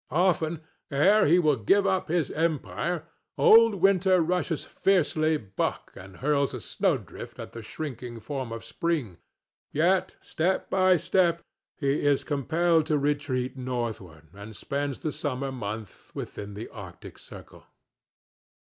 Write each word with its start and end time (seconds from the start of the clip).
Often 0.09 0.61
ere 0.89 1.27
he 1.27 1.37
will 1.37 1.57
give 1.57 1.85
up 1.85 2.07
his 2.07 2.31
empire 2.31 3.05
old 3.37 3.75
Winter 3.75 4.19
rushes 4.19 4.65
fiercely 4.65 5.37
buck 5.37 5.91
and 5.95 6.17
hurls 6.17 6.55
a 6.55 6.59
snowdrift 6.59 7.37
at 7.37 7.51
the 7.51 7.61
shrinking 7.61 8.19
form 8.19 8.51
of 8.51 8.65
Spring, 8.65 9.17
yet 9.71 10.15
step 10.19 10.71
by 10.71 10.97
step 10.97 11.43
he 11.77 12.01
is 12.03 12.23
compelled 12.23 12.87
to 12.87 12.97
retreat 12.97 13.55
northward, 13.55 14.29
and 14.33 14.55
spends 14.55 15.01
the 15.01 15.11
summer 15.11 15.51
month 15.51 16.09
within 16.15 16.55
the 16.55 16.67
Arctic 16.69 17.19
circle. 17.19 17.65